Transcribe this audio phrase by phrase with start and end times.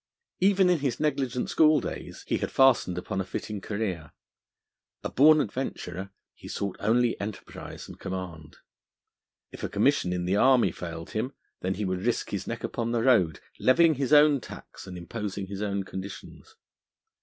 [0.39, 4.13] Even in his negligent schooldays he had fastened upon a fitting career.
[5.03, 8.57] A born adventurer, he sought only enterprise and command:
[9.51, 12.93] if a commission in the army failed him, then he would risk his neck upon
[12.93, 16.55] the road, levying his own tax and imposing his own conditions.